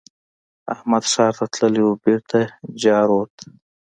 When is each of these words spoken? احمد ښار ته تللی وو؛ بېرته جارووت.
احمد 0.73 1.03
ښار 1.11 1.33
ته 1.39 1.45
تللی 1.53 1.81
وو؛ 1.83 1.93
بېرته 2.03 2.39
جارووت. 2.81 3.35